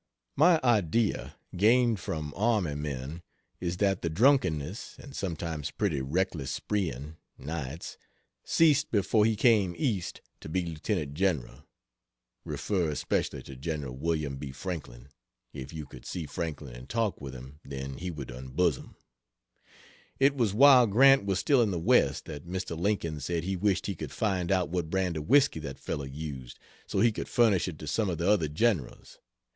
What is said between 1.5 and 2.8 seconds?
gained from army